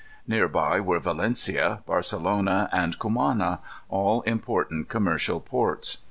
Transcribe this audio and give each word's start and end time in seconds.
Near 0.27 0.47
by 0.47 0.79
were 0.79 0.99
Valencia, 0.99 1.81
Barcelona, 1.85 2.69
and 2.71 2.97
Cumana, 2.97 3.59
all 3.87 4.23
important 4.23 4.89
commercial 4.89 5.39
ports. 5.39 5.99